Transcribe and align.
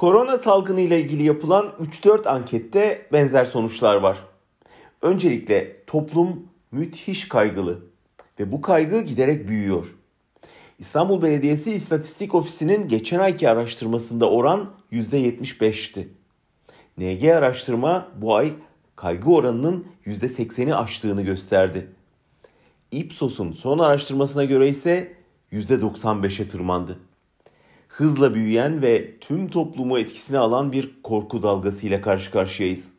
Korona 0.00 0.38
salgını 0.38 0.80
ile 0.80 1.00
ilgili 1.00 1.22
yapılan 1.22 1.72
3-4 2.02 2.28
ankette 2.28 3.06
benzer 3.12 3.44
sonuçlar 3.44 3.96
var. 3.96 4.18
Öncelikle 5.02 5.84
toplum 5.86 6.48
müthiş 6.72 7.28
kaygılı 7.28 7.78
ve 8.38 8.52
bu 8.52 8.60
kaygı 8.60 9.00
giderek 9.00 9.48
büyüyor. 9.48 9.94
İstanbul 10.78 11.22
Belediyesi 11.22 11.72
İstatistik 11.72 12.34
Ofisi'nin 12.34 12.88
geçen 12.88 13.18
ayki 13.18 13.50
araştırmasında 13.50 14.30
oran 14.30 14.70
%75'ti. 14.92 16.08
NG 16.98 17.24
araştırma 17.24 18.08
bu 18.16 18.36
ay 18.36 18.52
kaygı 18.96 19.30
oranının 19.30 19.86
%80'i 20.06 20.74
aştığını 20.74 21.22
gösterdi. 21.22 21.88
Ipsos'un 22.90 23.52
son 23.52 23.78
araştırmasına 23.78 24.44
göre 24.44 24.68
ise 24.68 25.12
%95'e 25.52 26.48
tırmandı. 26.48 27.09
Hızla 27.90 28.34
büyüyen 28.34 28.82
ve 28.82 29.18
tüm 29.18 29.48
toplumu 29.48 29.98
etkisine 29.98 30.38
alan 30.38 30.72
bir 30.72 31.02
korku 31.02 31.42
dalgası 31.42 31.86
ile 31.86 32.00
karşı 32.00 32.30
karşıyayız. 32.30 32.90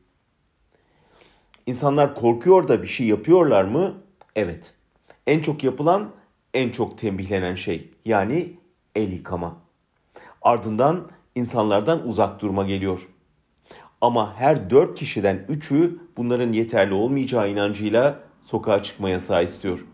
İnsanlar 1.66 2.16
korkuyor 2.16 2.68
da 2.68 2.82
bir 2.82 2.88
şey 2.88 3.08
yapıyorlar 3.08 3.64
mı? 3.64 3.94
Evet. 4.36 4.74
En 5.28 5.40
çok 5.40 5.64
yapılan, 5.64 6.12
en 6.54 6.70
çok 6.70 6.98
tembihlenen 6.98 7.56
şey 7.56 7.90
yani 8.06 8.54
el 8.96 9.12
yıkama. 9.12 9.58
Ardından 10.42 11.08
insanlardan 11.36 12.08
uzak 12.08 12.42
durma 12.42 12.64
geliyor. 12.64 13.08
Ama 14.02 14.36
her 14.36 14.70
dört 14.70 15.00
kişiden 15.00 15.46
üçü 15.50 16.00
bunların 16.18 16.52
yeterli 16.52 16.94
olmayacağı 16.94 17.50
inancıyla 17.50 18.20
sokağa 18.46 18.84
çıkma 18.84 19.10
yasağı 19.10 19.44
istiyor. 19.44 19.86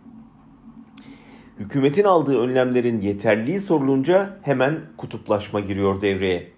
Hükümetin 1.59 2.03
aldığı 2.03 2.39
önlemlerin 2.39 3.01
yeterliliği 3.01 3.59
sorulunca 3.59 4.39
hemen 4.41 4.79
kutuplaşma 4.97 5.59
giriyor 5.59 6.01
devreye. 6.01 6.51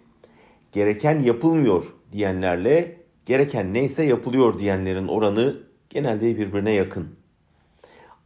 Gereken 0.71 1.19
yapılmıyor 1.19 1.85
diyenlerle 2.11 2.97
gereken 3.25 3.73
neyse 3.73 4.03
yapılıyor 4.03 4.59
diyenlerin 4.59 5.07
oranı 5.07 5.57
genelde 5.89 6.37
birbirine 6.37 6.71
yakın. 6.71 7.07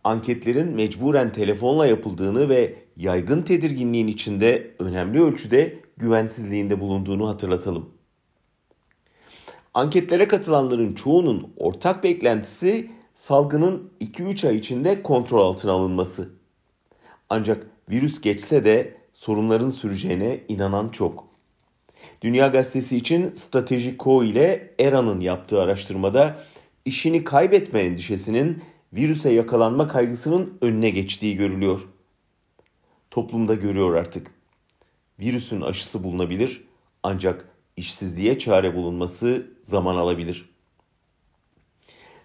Anketlerin 0.03 0.75
mecburen 0.75 1.31
telefonla 1.31 1.87
yapıldığını 1.87 2.49
ve 2.49 2.75
yaygın 2.97 3.41
tedirginliğin 3.41 4.07
içinde 4.07 4.71
önemli 4.79 5.23
ölçüde 5.23 5.79
güvensizliğinde 5.97 6.79
bulunduğunu 6.79 7.29
hatırlatalım. 7.29 7.89
Anketlere 9.73 10.27
katılanların 10.27 10.93
çoğunun 10.93 11.53
ortak 11.57 12.03
beklentisi 12.03 12.91
salgının 13.15 13.91
2-3 14.01 14.47
ay 14.47 14.57
içinde 14.57 15.03
kontrol 15.03 15.41
altına 15.41 15.71
alınması. 15.71 16.42
Ancak 17.35 17.67
virüs 17.89 18.21
geçse 18.21 18.65
de 18.65 18.97
sorunların 19.13 19.69
süreceğine 19.69 20.39
inanan 20.47 20.89
çok. 20.89 21.27
Dünya 22.21 22.47
Gazetesi 22.47 22.97
için 22.97 23.27
Strateji 23.33 23.95
Co 23.99 24.23
ile 24.23 24.73
ERA'nın 24.79 25.19
yaptığı 25.19 25.61
araştırmada 25.61 26.43
işini 26.85 27.23
kaybetme 27.23 27.81
endişesinin 27.81 28.63
virüse 28.93 29.33
yakalanma 29.33 29.87
kaygısının 29.87 30.57
önüne 30.61 30.89
geçtiği 30.89 31.37
görülüyor. 31.37 31.87
Toplumda 33.11 33.55
görüyor 33.55 33.95
artık. 33.95 34.31
Virüsün 35.19 35.61
aşısı 35.61 36.03
bulunabilir 36.03 36.63
ancak 37.03 37.49
işsizliğe 37.77 38.39
çare 38.39 38.75
bulunması 38.75 39.47
zaman 39.61 39.95
alabilir. 39.95 40.49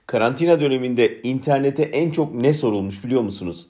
Karantina 0.07 0.61
döneminde 0.61 1.23
internete 1.23 1.83
en 1.83 2.11
çok 2.11 2.35
ne 2.35 2.55
sorulmuş 2.55 3.05
biliyor 3.05 3.23
musunuz? 3.23 3.67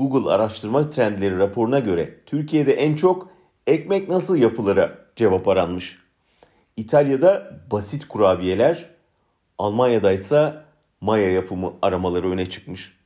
Google 0.00 0.30
araştırma 0.30 0.90
trendleri 0.90 1.38
raporuna 1.38 1.78
göre 1.78 2.14
Türkiye'de 2.26 2.72
en 2.72 2.96
çok 2.96 3.30
ekmek 3.66 4.08
nasıl 4.08 4.36
yapılır'a 4.36 4.98
cevap 5.16 5.48
aranmış. 5.48 5.98
İtalya'da 6.76 7.60
basit 7.70 8.08
kurabiyeler, 8.08 8.90
Almanya'da 9.58 10.12
ise 10.12 10.54
maya 11.00 11.30
yapımı 11.32 11.72
aramaları 11.82 12.30
öne 12.30 12.50
çıkmış. 12.50 12.96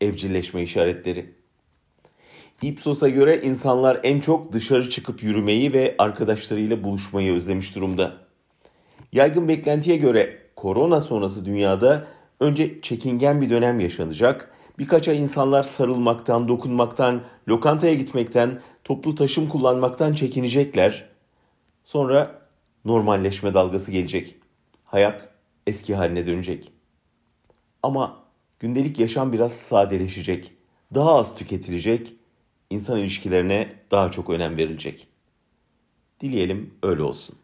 Evcilleşme 0.00 0.62
işaretleri. 0.62 1.34
Ipsos'a 2.62 3.08
göre 3.08 3.40
insanlar 3.42 4.00
en 4.02 4.20
çok 4.20 4.52
dışarı 4.52 4.90
çıkıp 4.90 5.22
yürümeyi 5.22 5.72
ve 5.72 5.94
arkadaşlarıyla 5.98 6.84
buluşmayı 6.84 7.34
özlemiş 7.34 7.74
durumda. 7.74 8.12
Yaygın 9.12 9.48
beklentiye 9.48 9.96
göre 9.96 10.38
korona 10.56 11.00
sonrası 11.00 11.44
dünyada 11.44 12.06
önce 12.40 12.80
çekingen 12.80 13.40
bir 13.40 13.50
dönem 13.50 13.80
yaşanacak. 13.80 14.50
Birkaç 14.78 15.08
ay 15.08 15.18
insanlar 15.18 15.62
sarılmaktan, 15.62 16.48
dokunmaktan, 16.48 17.22
lokantaya 17.48 17.94
gitmekten, 17.94 18.60
toplu 18.84 19.14
taşım 19.14 19.48
kullanmaktan 19.48 20.14
çekinecekler. 20.14 21.08
Sonra 21.84 22.48
normalleşme 22.84 23.54
dalgası 23.54 23.92
gelecek. 23.92 24.36
Hayat 24.84 25.28
eski 25.66 25.94
haline 25.94 26.26
dönecek. 26.26 26.72
Ama 27.82 28.24
gündelik 28.58 28.98
yaşam 28.98 29.32
biraz 29.32 29.52
sadeleşecek. 29.52 30.52
Daha 30.94 31.14
az 31.14 31.34
tüketilecek 31.34 32.12
insan 32.70 32.98
ilişkilerine 32.98 33.72
daha 33.90 34.10
çok 34.10 34.30
önem 34.30 34.56
verilecek. 34.56 35.08
Dileyelim 36.20 36.74
öyle 36.82 37.02
olsun. 37.02 37.36